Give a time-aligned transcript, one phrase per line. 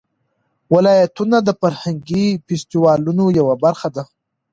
[0.73, 4.03] ولایتونه د فرهنګي فستیوالونو یوه برخه ده.